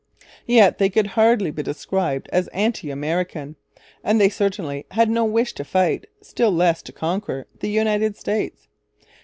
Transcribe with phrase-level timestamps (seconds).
[0.47, 3.55] Yet they could hardly be described as anti American;
[4.03, 8.67] and they certainly had no wish to fight, still less to conquer, the United States.